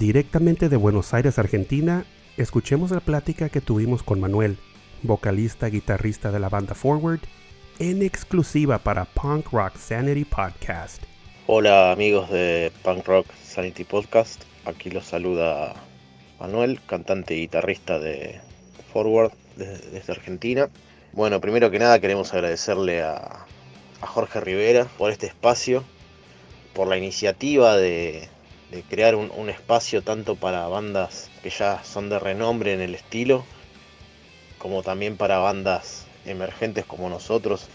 Directamente 0.01 0.67
de 0.67 0.77
Buenos 0.77 1.13
Aires, 1.13 1.37
Argentina, 1.37 2.05
escuchemos 2.35 2.89
la 2.89 3.01
plática 3.01 3.49
que 3.49 3.61
tuvimos 3.61 4.01
con 4.01 4.19
Manuel, 4.19 4.57
vocalista 5.03 5.67
guitarrista 5.67 6.31
de 6.31 6.39
la 6.39 6.49
banda 6.49 6.73
Forward, 6.73 7.19
en 7.77 8.01
exclusiva 8.01 8.79
para 8.79 9.05
Punk 9.05 9.51
Rock 9.51 9.77
Sanity 9.77 10.25
Podcast. 10.25 11.03
Hola 11.45 11.91
amigos 11.91 12.31
de 12.31 12.71
Punk 12.83 13.05
Rock 13.05 13.27
Sanity 13.43 13.83
Podcast, 13.83 14.41
aquí 14.65 14.89
los 14.89 15.05
saluda 15.05 15.75
Manuel, 16.39 16.79
cantante 16.87 17.35
y 17.35 17.41
guitarrista 17.41 17.99
de 17.99 18.41
Forward 18.91 19.33
desde, 19.55 20.11
Argentina. 20.11 20.67
Bueno, 21.13 21.39
primero 21.39 21.69
que 21.69 21.77
nada 21.77 21.99
queremos 21.99 22.33
agradecerle 22.33 23.03
a 23.03 23.45
Jorge 23.99 24.41
Rivera 24.41 24.85
por 24.97 25.11
este 25.11 25.27
espacio, 25.27 25.83
por 26.73 26.87
la 26.87 26.97
iniciativa 26.97 27.77
de, 27.77 28.27
de 28.71 28.83
crear 28.83 29.15
un, 29.15 29.31
un, 29.35 29.49
espacio 29.49 30.01
tanto 30.01 30.35
para 30.35 30.67
bandas 30.67 31.29
que 31.43 31.49
ya 31.49 31.83
son 31.83 32.09
de 32.09 32.19
renombre 32.19 32.73
en 32.73 32.79
el 32.79 32.95
estilo, 32.95 33.43
como 34.57 34.81
también 34.81 35.17
para 35.17 35.39
bandas 35.39 36.05
emergentes 36.25 36.85
como 36.85 37.09
nosotros 37.09 37.67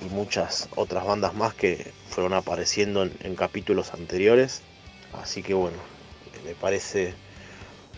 y 0.00 0.06
muchas 0.06 0.68
otras 0.74 1.04
bandas 1.04 1.34
más 1.34 1.52
que 1.54 1.92
fueron 2.08 2.32
apareciendo 2.32 3.02
en, 3.02 3.12
en 3.22 3.36
capítulos 3.36 3.92
anteriores. 3.92 4.62
Así 5.12 5.42
que 5.42 5.52
bueno, 5.52 5.76
me 6.46 6.54
parece 6.54 7.14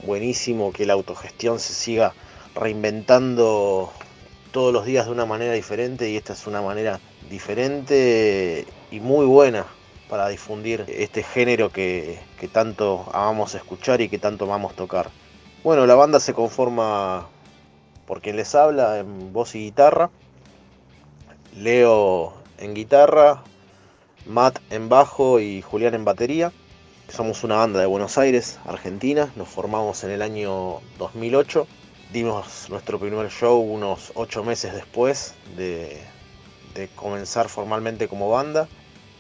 buenísimo 0.05 0.73
que 0.73 0.87
la 0.87 0.95
autogestión 0.95 1.61
se 1.61 1.73
siga 1.73 2.15
reinventando 2.57 3.93
todos 4.51 4.73
los 4.73 4.85
días 4.85 5.07
de 5.07 5.13
una 5.13 5.25
manera 5.25 5.53
diferente 5.53 6.11
y 6.11 6.17
esta 6.17 6.33
es 6.33 6.47
una 6.49 6.63
manera 6.63 6.99
diferente 7.31 8.67
y 8.91 9.01
muy 9.01 9.25
buena 9.27 9.67
para 10.15 10.29
difundir 10.29 10.85
este 10.87 11.25
género 11.25 11.71
que, 11.71 12.21
tanto 12.53 13.05
amamos 13.13 13.57
escuchar 13.57 14.01
y 14.01 14.09
que 14.09 14.17
tanto 14.17 14.45
amamos 14.45 14.77
tocar. 14.77 15.11
Bueno, 15.65 15.87
la 15.87 15.97
banda 15.97 16.21
se 16.21 16.33
conforma 16.33 17.27
por 18.07 18.21
quien 18.21 18.37
les 18.37 18.55
habla 18.55 19.01
en 19.01 19.33
voz 19.33 19.57
y 19.57 19.65
guitarra, 19.65 20.11
Leo 21.57 22.33
en 22.59 22.75
guitarra, 22.75 23.43
Matt 24.25 24.61
en 24.71 24.89
bajo 24.89 25.41
y 25.41 25.63
Julián 25.63 25.95
en 25.95 26.05
batería. 26.05 26.53
Somos 27.09 27.43
una 27.43 27.57
banda 27.57 27.81
de 27.81 27.87
Buenos 27.87 28.17
Aires, 28.17 28.61
Argentina, 28.67 29.33
nos 29.35 29.49
formamos 29.49 30.05
en 30.05 30.13
el 30.13 30.23
año 30.23 30.79
2008, 30.97 31.67
dimos 32.13 32.71
nuestro 32.71 33.01
primer 33.01 33.31
show 33.31 33.59
unos 33.59 34.13
8 34.15 34.45
meses 34.45 34.75
después 34.75 35.35
de, 35.57 36.01
de 36.77 36.87
comenzar 36.95 37.49
formalmente 37.49 38.07
como 38.07 38.31
banda 38.31 38.69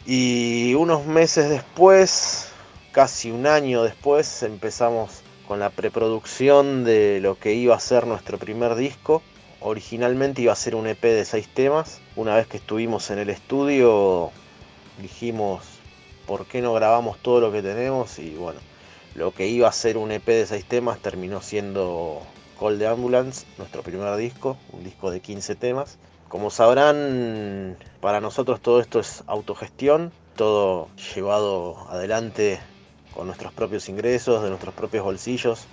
y 0.06 0.74
unos 0.74 1.06
meses 1.06 1.48
después, 1.48 2.50
casi 2.92 3.30
un 3.30 3.46
año 3.46 3.82
después, 3.82 4.42
empezamos 4.42 5.22
con 5.48 5.60
la 5.60 5.70
preproducción 5.70 6.84
de 6.84 7.20
lo 7.20 7.38
que 7.38 7.54
iba 7.54 7.74
a 7.74 7.80
ser 7.80 8.06
nuestro 8.06 8.38
primer 8.38 8.74
disco. 8.74 9.22
Originalmente 9.60 10.42
iba 10.42 10.52
a 10.52 10.56
ser 10.56 10.74
un 10.74 10.86
EP 10.86 11.02
de 11.02 11.24
seis 11.24 11.48
temas. 11.48 12.02
Una 12.16 12.34
vez 12.36 12.46
que 12.46 12.58
estuvimos 12.58 13.10
en 13.10 13.18
el 13.18 13.30
estudio, 13.30 14.30
dijimos, 15.00 15.62
¿por 16.26 16.44
qué 16.46 16.60
no 16.60 16.74
grabamos 16.74 17.18
todo 17.18 17.40
lo 17.40 17.50
que 17.50 17.62
tenemos? 17.62 18.18
Y 18.18 18.34
bueno, 18.34 18.60
lo 19.14 19.32
que 19.32 19.46
iba 19.46 19.68
a 19.68 19.72
ser 19.72 19.96
un 19.96 20.12
EP 20.12 20.26
de 20.26 20.46
seis 20.46 20.66
temas 20.66 20.98
terminó 20.98 21.40
siendo 21.40 22.20
Call 22.60 22.78
the 22.78 22.86
Ambulance, 22.86 23.46
nuestro 23.56 23.82
primer 23.82 24.14
disco, 24.16 24.58
un 24.72 24.84
disco 24.84 25.10
de 25.10 25.20
15 25.20 25.54
temas. 25.54 25.96
Como 26.28 26.50
sabrán, 26.50 27.76
para 28.00 28.20
nosotros 28.20 28.60
todo 28.60 28.80
esto 28.80 29.00
es 29.00 29.22
autogestión, 29.26 30.12
todo 30.36 30.88
llevado 31.14 31.86
adelante 31.90 32.58
con 33.14 33.26
nuestros 33.26 33.52
propios 33.52 33.88
ingresos, 33.88 34.42
de 34.42 34.48
nuestros 34.48 34.74
propios 34.74 35.04
bolsillos, 35.04 35.66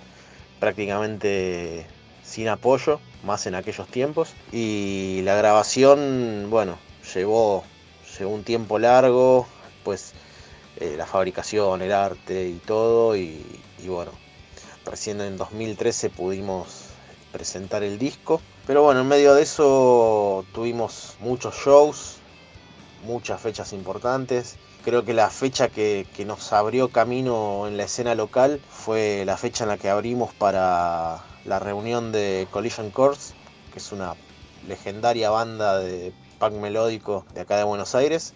prácticamente 0.60 1.86
sin 2.22 2.48
apoyo, 2.48 3.00
más 3.24 3.46
en 3.46 3.56
aquellos 3.56 3.88
tiempos. 3.88 4.34
Y 4.52 5.22
la 5.24 5.34
grabación, 5.34 6.46
bueno, 6.50 6.78
llevó, 7.14 7.64
un 8.20 8.44
tiempo 8.44 8.78
largo, 8.78 9.46
pues 9.82 10.12
eh, 10.76 10.94
la 10.96 11.06
fabricación, 11.06 11.82
el 11.82 11.90
arte 11.90 12.48
y 12.48 12.58
todo, 12.58 13.16
y 13.16 13.42
bueno, 13.84 14.12
recién 14.84 15.20
en 15.20 15.36
2013 15.36 16.10
pudimos 16.10 16.90
presentar 17.32 17.82
el 17.82 17.98
disco. 17.98 18.40
Pero 18.66 18.82
bueno, 18.82 19.00
en 19.00 19.08
medio 19.08 19.34
de 19.34 19.42
eso 19.42 20.44
tuvimos 20.54 21.16
muchos 21.18 21.56
shows, 21.56 22.18
muchas 23.04 23.40
fechas 23.40 23.72
importantes. 23.72 24.56
Creo 24.84 25.04
que 25.04 25.14
la 25.14 25.30
fecha 25.30 25.68
que, 25.68 26.06
que, 26.14 26.24
nos 26.24 26.52
abrió 26.52 26.88
camino 26.88 27.66
en 27.66 27.76
la 27.76 27.84
escena 27.84 28.14
local 28.14 28.60
fue 28.68 29.24
la 29.26 29.36
fecha 29.36 29.64
en 29.64 29.70
la 29.70 29.78
que 29.78 29.88
abrimos 29.88 30.32
para 30.34 31.24
la 31.44 31.58
reunión 31.58 32.12
de 32.12 32.46
Collision 32.52 32.90
Course, 32.90 33.34
que 33.72 33.80
es 33.80 33.90
una 33.90 34.14
legendaria 34.68 35.30
banda 35.30 35.78
de 35.78 36.12
punk 36.38 36.54
melódico 36.54 37.24
de 37.34 37.40
acá 37.40 37.56
de 37.56 37.64
Buenos 37.64 37.96
Aires. 37.96 38.34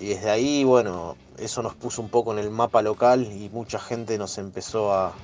Y 0.00 0.08
desde 0.08 0.30
ahí, 0.30 0.64
bueno, 0.64 1.16
eso 1.38 1.62
nos 1.62 1.74
puso 1.74 2.00
un 2.00 2.08
poco 2.08 2.32
en 2.32 2.38
el 2.38 2.50
mapa 2.50 2.80
local 2.80 3.30
y 3.30 3.50
mucha 3.50 3.78
gente 3.78 4.16
nos 4.16 4.38
empezó 4.38 4.92
a, 4.92 5.14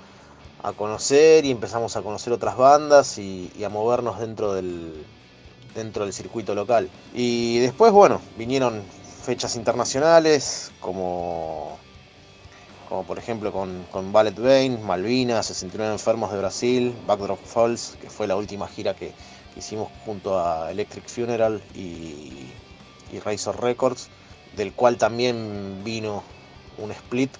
a 0.62 0.72
conocer 0.72 1.44
y 1.44 1.50
empezamos 1.50 1.96
a 1.96 2.02
conocer 2.02 2.32
otras 2.32 2.56
bandas 2.56 3.18
y, 3.18 3.50
a 3.64 3.68
movernos 3.68 4.20
dentro 4.20 4.54
del, 4.54 5.04
dentro 5.74 6.04
del 6.04 6.12
circuito 6.12 6.54
local. 6.54 6.88
Y 7.14 7.58
después, 7.58 7.92
bueno, 7.92 8.20
vinieron 8.36 8.82
fechas 9.22 9.56
internacionales 9.56 10.72
como, 10.80 11.78
como 12.88 13.04
por 13.04 13.18
ejemplo 13.18 13.52
con, 13.52 13.84
con 13.90 14.12
Ballet 14.12 14.34
Vein, 14.36 14.82
Malvinas, 14.84 15.46
69 15.46 15.92
Enfermos 15.92 16.32
de 16.32 16.38
Brasil, 16.38 16.94
Backdrop 17.06 17.42
Falls, 17.44 17.96
que 18.00 18.08
fue 18.08 18.26
la 18.26 18.36
última 18.36 18.68
gira 18.68 18.94
que 18.94 19.12
hicimos 19.56 19.90
junto 20.04 20.38
a 20.38 20.70
Electric 20.70 21.08
Funeral 21.08 21.62
y 21.74 22.48
Razor 23.24 23.60
Records, 23.60 24.08
del 24.56 24.72
cual 24.72 24.96
también 24.96 25.82
vino 25.84 26.22
un 26.78 26.90
split 26.92 27.30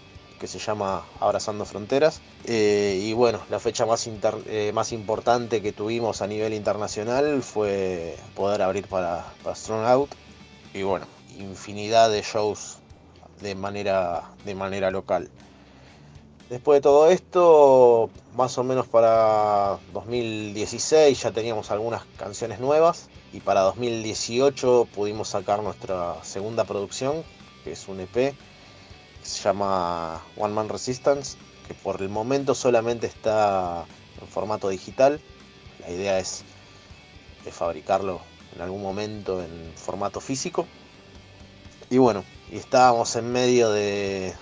que 0.43 0.49
se 0.49 0.59
llama 0.59 1.05
Abrazando 1.21 1.65
Fronteras. 1.65 2.21
Eh, 2.47 3.01
y 3.01 3.13
bueno, 3.13 3.39
la 3.49 3.61
fecha 3.61 3.87
más, 3.87 4.09
inter, 4.09 4.35
eh, 4.47 4.73
más 4.75 4.91
importante 4.91 5.63
que 5.63 5.71
tuvimos 5.71 6.21
a 6.21 6.27
nivel 6.27 6.53
internacional 6.53 7.45
fue 7.45 8.17
poder 8.35 8.61
abrir 8.61 8.89
para, 8.89 9.25
para 9.45 9.55
Strong 9.55 9.87
Out. 9.87 10.11
Y 10.75 10.83
bueno, 10.83 11.07
infinidad 11.39 12.11
de 12.11 12.23
shows 12.23 12.79
de 13.41 13.55
manera, 13.55 14.25
de 14.45 14.57
manera 14.57 14.91
local. 14.91 15.31
Después 16.51 16.79
de 16.79 16.81
todo 16.81 17.09
esto, 17.09 18.11
más 18.35 18.59
o 18.59 18.65
menos 18.65 18.89
para 18.89 19.79
2016 19.93 21.23
ya 21.23 21.31
teníamos 21.31 21.71
algunas 21.71 22.03
canciones 22.17 22.59
nuevas 22.59 23.11
y 23.33 23.39
para 23.39 23.61
2018 23.61 24.89
pudimos 24.93 25.29
sacar 25.29 25.63
nuestra 25.63 26.17
segunda 26.25 26.65
producción, 26.65 27.23
que 27.63 27.73
es 27.73 27.87
un 27.87 28.01
EP, 28.01 28.35
se 29.23 29.43
llama 29.43 30.23
One 30.37 30.55
Man 30.55 30.69
Resistance, 30.69 31.37
que 31.67 31.75
por 31.75 32.01
el 32.03 32.09
momento 32.09 32.55
solamente 32.55 33.07
está 33.07 33.85
en 34.21 34.29
formato 34.29 34.69
digital. 34.69 35.21
La 35.81 35.91
idea 35.91 36.19
es 36.19 36.45
fabricarlo 37.51 38.21
en 38.55 38.63
algún 38.63 38.83
momento 38.83 39.43
en 39.43 39.73
formato 39.77 40.21
físico. 40.21 40.67
Y 41.91 41.99
bueno, 41.99 42.25
y 42.51 42.57
estábamos 42.57 43.15
en 43.17 43.33
medio 43.33 43.71
de, 43.71 44.35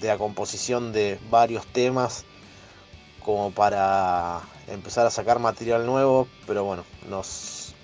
de 0.00 0.08
la 0.08 0.18
composición 0.18 0.92
de 0.92 1.18
varios 1.30 1.66
temas 1.66 2.24
como 3.24 3.50
para 3.50 4.40
empezar 4.68 5.06
a 5.06 5.10
sacar 5.10 5.38
material 5.38 5.84
nuevo, 5.86 6.28
pero 6.46 6.64
bueno, 6.64 6.84
nos, 7.08 7.74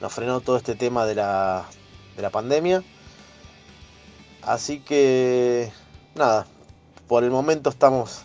nos 0.00 0.12
frenó 0.12 0.40
todo 0.40 0.56
este 0.56 0.74
tema 0.74 1.04
de 1.06 1.16
la, 1.16 1.66
de 2.16 2.22
la 2.22 2.30
pandemia. 2.30 2.82
Así 4.46 4.80
que 4.80 5.72
nada, 6.14 6.46
por 7.08 7.24
el 7.24 7.30
momento 7.30 7.70
estamos 7.70 8.24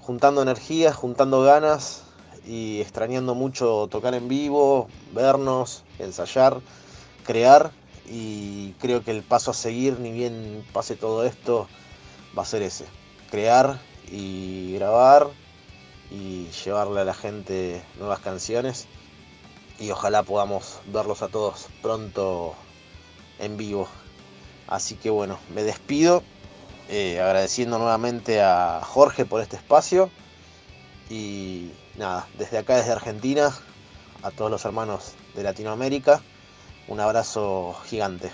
juntando 0.00 0.40
energías, 0.40 0.96
juntando 0.96 1.42
ganas 1.42 2.02
y 2.46 2.80
extrañando 2.80 3.34
mucho 3.34 3.86
tocar 3.90 4.14
en 4.14 4.28
vivo, 4.28 4.88
vernos, 5.12 5.84
ensayar, 5.98 6.62
crear 7.24 7.72
y 8.06 8.72
creo 8.80 9.04
que 9.04 9.10
el 9.10 9.22
paso 9.22 9.50
a 9.50 9.54
seguir, 9.54 10.00
ni 10.00 10.12
bien 10.12 10.64
pase 10.72 10.96
todo 10.96 11.24
esto, 11.24 11.68
va 12.36 12.42
a 12.42 12.46
ser 12.46 12.62
ese. 12.62 12.86
Crear 13.30 13.78
y 14.10 14.72
grabar 14.74 15.28
y 16.10 16.48
llevarle 16.64 17.00
a 17.00 17.04
la 17.04 17.14
gente 17.14 17.82
nuevas 17.98 18.20
canciones 18.20 18.86
y 19.78 19.90
ojalá 19.90 20.22
podamos 20.22 20.78
verlos 20.86 21.20
a 21.20 21.28
todos 21.28 21.66
pronto 21.82 22.54
en 23.38 23.58
vivo. 23.58 23.88
Así 24.66 24.96
que 24.96 25.10
bueno, 25.10 25.38
me 25.54 25.62
despido 25.62 26.22
eh, 26.88 27.20
agradeciendo 27.20 27.78
nuevamente 27.78 28.42
a 28.42 28.80
Jorge 28.82 29.24
por 29.24 29.40
este 29.40 29.56
espacio 29.56 30.10
y 31.08 31.70
nada, 31.96 32.26
desde 32.38 32.58
acá, 32.58 32.76
desde 32.76 32.92
Argentina, 32.92 33.54
a 34.22 34.30
todos 34.30 34.50
los 34.50 34.64
hermanos 34.64 35.14
de 35.34 35.42
Latinoamérica, 35.42 36.22
un 36.88 37.00
abrazo 37.00 37.74
gigante. 37.86 38.30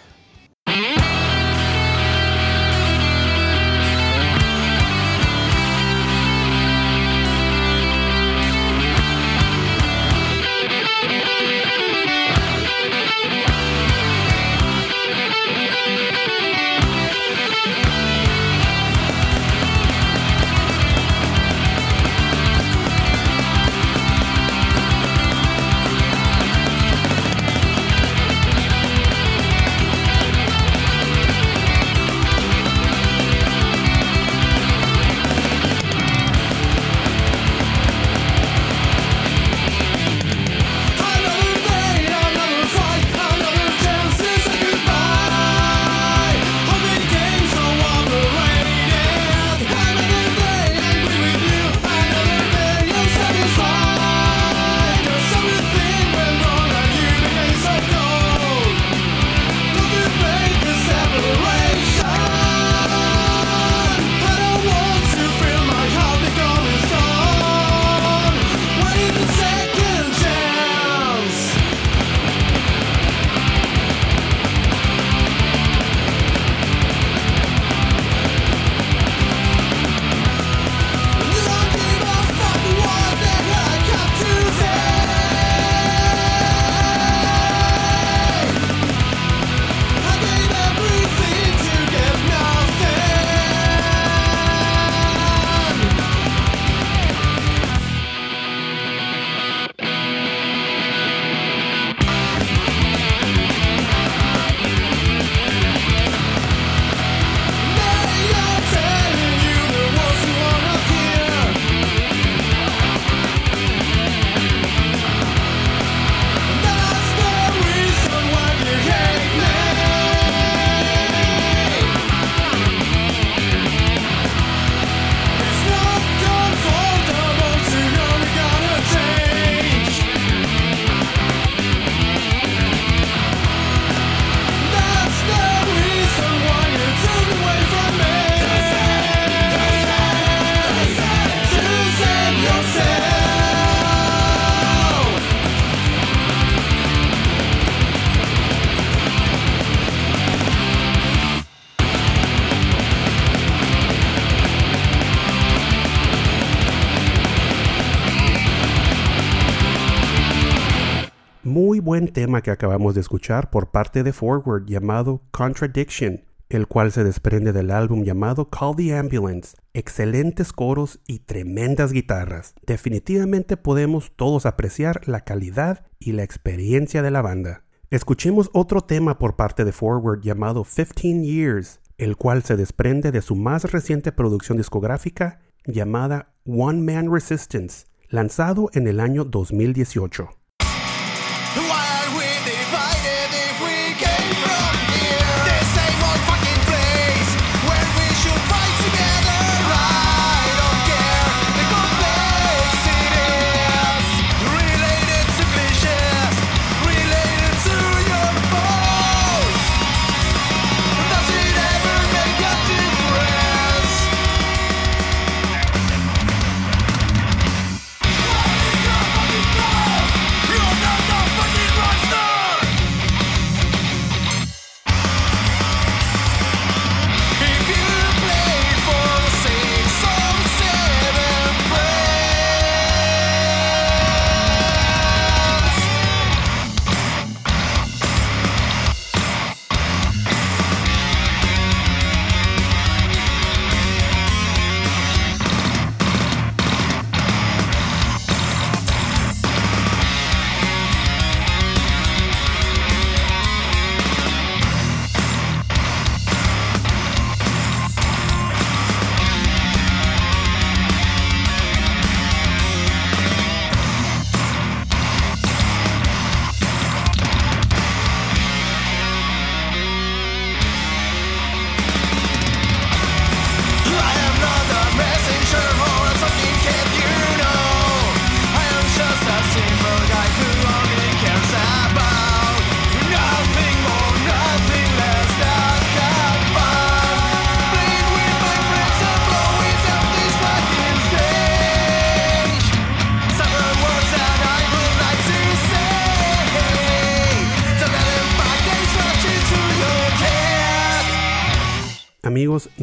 Tema 162.20 162.42
que 162.42 162.50
acabamos 162.50 162.94
de 162.94 163.00
escuchar 163.00 163.48
por 163.48 163.70
parte 163.70 164.02
de 164.02 164.12
Forward 164.12 164.66
llamado 164.66 165.22
Contradiction, 165.30 166.22
el 166.50 166.66
cual 166.66 166.92
se 166.92 167.02
desprende 167.02 167.54
del 167.54 167.70
álbum 167.70 168.04
llamado 168.04 168.50
Call 168.50 168.76
the 168.76 168.94
Ambulance. 168.94 169.56
Excelentes 169.72 170.52
coros 170.52 171.00
y 171.06 171.20
tremendas 171.20 171.92
guitarras. 171.92 172.54
Definitivamente 172.66 173.56
podemos 173.56 174.12
todos 174.16 174.44
apreciar 174.44 175.08
la 175.08 175.20
calidad 175.20 175.86
y 175.98 176.12
la 176.12 176.22
experiencia 176.22 177.00
de 177.00 177.10
la 177.10 177.22
banda. 177.22 177.64
Escuchemos 177.88 178.50
otro 178.52 178.82
tema 178.82 179.18
por 179.18 179.36
parte 179.36 179.64
de 179.64 179.72
Forward 179.72 180.20
llamado 180.20 180.64
15 180.64 181.22
Years, 181.22 181.80
el 181.96 182.18
cual 182.18 182.42
se 182.42 182.56
desprende 182.56 183.12
de 183.12 183.22
su 183.22 183.34
más 183.34 183.72
reciente 183.72 184.12
producción 184.12 184.58
discográfica 184.58 185.40
llamada 185.64 186.34
One 186.44 186.82
Man 186.82 187.10
Resistance, 187.10 187.86
lanzado 188.10 188.68
en 188.74 188.88
el 188.88 189.00
año 189.00 189.24
2018. 189.24 190.39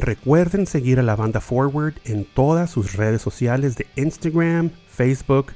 Recuerden 0.07 0.65
seguir 0.65 0.99
a 1.01 1.03
la 1.03 1.17
banda 1.17 1.41
Forward 1.41 1.95
en 2.05 2.23
todas 2.23 2.71
sus 2.71 2.93
redes 2.93 3.21
sociales 3.21 3.75
de 3.75 3.87
Instagram, 3.97 4.71
Facebook, 4.87 5.47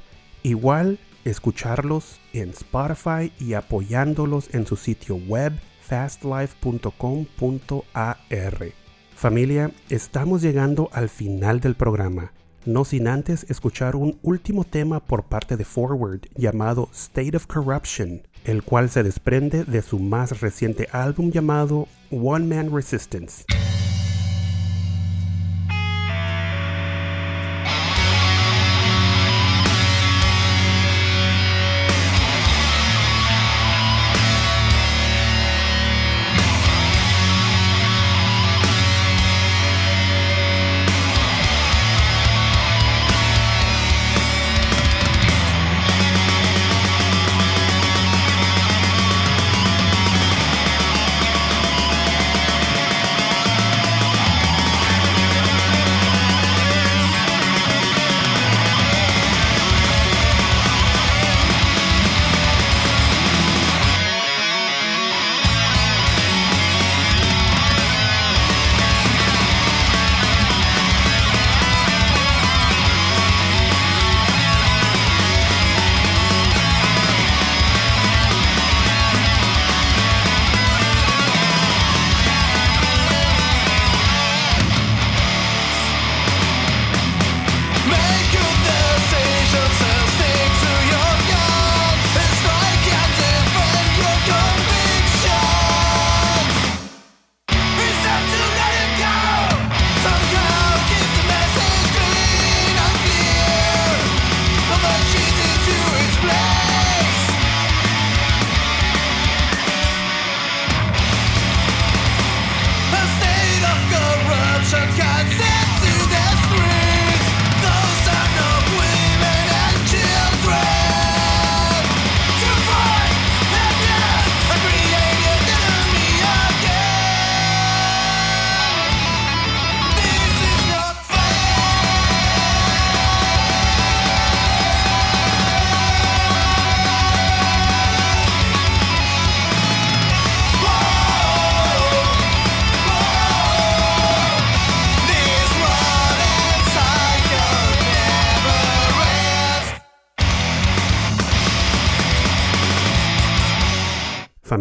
igual 0.43 0.99
escucharlos 1.23 2.19
en 2.33 2.49
Spotify 2.49 3.31
y 3.39 3.53
apoyándolos 3.53 4.53
en 4.53 4.67
su 4.67 4.75
sitio 4.75 5.15
web 5.15 5.53
fastlife.com.ar. 5.79 6.91
Familia, 9.15 9.71
estamos 9.89 10.41
llegando 10.41 10.89
al 10.91 11.07
final 11.07 11.61
del 11.61 11.75
programa, 11.75 12.33
no 12.65 12.83
sin 12.83 13.07
antes 13.07 13.45
escuchar 13.49 13.95
un 13.95 14.19
último 14.21 14.65
tema 14.65 14.99
por 14.99 15.23
parte 15.23 15.55
de 15.55 15.63
Forward 15.63 16.27
llamado 16.35 16.89
State 16.91 17.37
of 17.37 17.47
Corruption, 17.47 18.27
el 18.43 18.63
cual 18.63 18.89
se 18.89 19.01
desprende 19.01 19.63
de 19.63 19.81
su 19.81 19.97
más 19.97 20.41
reciente 20.41 20.89
álbum 20.91 21.31
llamado 21.31 21.87
One 22.11 22.53
Man 22.53 22.75
Resistance. 22.75 23.45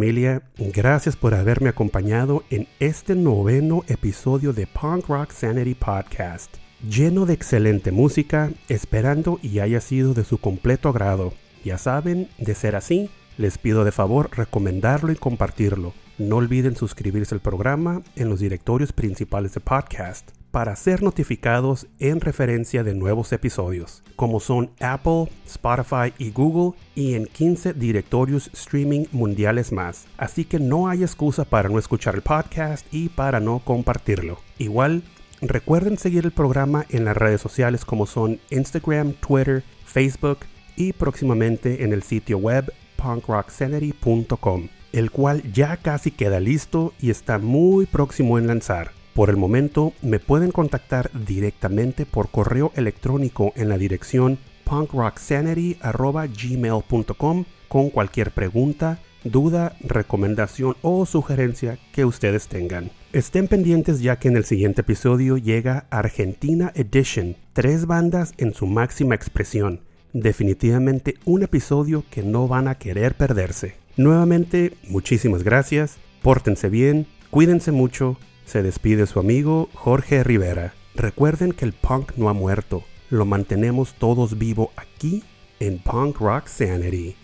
Familia, 0.00 0.42
gracias 0.56 1.14
por 1.14 1.34
haberme 1.34 1.68
acompañado 1.68 2.42
en 2.48 2.66
este 2.78 3.14
noveno 3.14 3.84
episodio 3.86 4.54
de 4.54 4.66
Punk 4.66 5.08
Rock 5.08 5.30
Sanity 5.30 5.74
Podcast, 5.74 6.56
lleno 6.88 7.26
de 7.26 7.34
excelente 7.34 7.92
música, 7.92 8.50
esperando 8.70 9.38
y 9.42 9.58
haya 9.58 9.82
sido 9.82 10.14
de 10.14 10.24
su 10.24 10.38
completo 10.38 10.88
agrado. 10.88 11.34
Ya 11.66 11.76
saben, 11.76 12.30
de 12.38 12.54
ser 12.54 12.76
así, 12.76 13.10
les 13.36 13.58
pido 13.58 13.84
de 13.84 13.92
favor 13.92 14.30
recomendarlo 14.34 15.12
y 15.12 15.16
compartirlo. 15.16 15.92
No 16.16 16.36
olviden 16.36 16.76
suscribirse 16.76 17.34
al 17.34 17.42
programa 17.42 18.00
en 18.16 18.30
los 18.30 18.40
directorios 18.40 18.94
principales 18.94 19.52
de 19.52 19.60
podcast 19.60 20.30
para 20.50 20.74
ser 20.76 21.02
notificados 21.02 21.86
en 21.98 22.20
referencia 22.20 22.82
de 22.82 22.94
nuevos 22.94 23.32
episodios, 23.32 24.02
como 24.16 24.40
son 24.40 24.70
Apple, 24.80 25.28
Spotify 25.46 26.12
y 26.18 26.30
Google, 26.30 26.76
y 26.94 27.14
en 27.14 27.26
15 27.26 27.74
directorios 27.74 28.50
streaming 28.52 29.06
mundiales 29.12 29.72
más. 29.72 30.06
Así 30.16 30.44
que 30.44 30.58
no 30.58 30.88
hay 30.88 31.02
excusa 31.02 31.44
para 31.44 31.68
no 31.68 31.78
escuchar 31.78 32.14
el 32.14 32.22
podcast 32.22 32.86
y 32.92 33.08
para 33.08 33.40
no 33.40 33.60
compartirlo. 33.60 34.38
Igual, 34.58 35.02
recuerden 35.40 35.98
seguir 35.98 36.24
el 36.24 36.32
programa 36.32 36.84
en 36.90 37.04
las 37.04 37.16
redes 37.16 37.40
sociales 37.40 37.84
como 37.84 38.06
son 38.06 38.40
Instagram, 38.50 39.12
Twitter, 39.14 39.62
Facebook 39.84 40.40
y 40.76 40.92
próximamente 40.92 41.84
en 41.84 41.92
el 41.92 42.02
sitio 42.02 42.38
web 42.38 42.72
punkrocksanity.com, 42.96 44.68
el 44.92 45.10
cual 45.10 45.42
ya 45.52 45.76
casi 45.76 46.10
queda 46.10 46.40
listo 46.40 46.92
y 47.00 47.10
está 47.10 47.38
muy 47.38 47.86
próximo 47.86 48.38
en 48.38 48.46
lanzar. 48.46 48.99
Por 49.14 49.30
el 49.30 49.36
momento 49.36 49.92
me 50.02 50.18
pueden 50.20 50.52
contactar 50.52 51.10
directamente 51.26 52.06
por 52.06 52.30
correo 52.30 52.70
electrónico 52.76 53.52
en 53.56 53.68
la 53.68 53.76
dirección 53.78 54.38
punkrocksanity.gmail.com 54.64 57.44
con 57.68 57.90
cualquier 57.90 58.30
pregunta, 58.30 59.00
duda, 59.24 59.76
recomendación 59.80 60.76
o 60.82 61.04
sugerencia 61.06 61.78
que 61.92 62.04
ustedes 62.04 62.46
tengan. 62.48 62.92
Estén 63.12 63.48
pendientes 63.48 64.00
ya 64.00 64.20
que 64.20 64.28
en 64.28 64.36
el 64.36 64.44
siguiente 64.44 64.82
episodio 64.82 65.36
llega 65.36 65.86
Argentina 65.90 66.70
Edition, 66.76 67.34
tres 67.52 67.86
bandas 67.86 68.32
en 68.38 68.54
su 68.54 68.66
máxima 68.66 69.16
expresión. 69.16 69.80
Definitivamente 70.12 71.16
un 71.24 71.42
episodio 71.42 72.04
que 72.10 72.22
no 72.22 72.46
van 72.48 72.68
a 72.68 72.76
querer 72.76 73.16
perderse. 73.16 73.74
Nuevamente, 73.96 74.74
muchísimas 74.88 75.42
gracias, 75.42 75.98
pórtense 76.22 76.68
bien, 76.68 77.08
cuídense 77.30 77.72
mucho 77.72 78.16
se 78.50 78.64
despide 78.64 79.06
su 79.06 79.20
amigo 79.20 79.68
Jorge 79.74 80.24
Rivera. 80.24 80.74
Recuerden 80.96 81.52
que 81.52 81.64
el 81.64 81.72
punk 81.72 82.16
no 82.16 82.28
ha 82.28 82.32
muerto, 82.32 82.82
lo 83.08 83.24
mantenemos 83.24 83.94
todos 83.94 84.38
vivo 84.38 84.72
aquí 84.74 85.22
en 85.60 85.78
Punk 85.78 86.18
Rock 86.18 86.48
Sanity. 86.48 87.14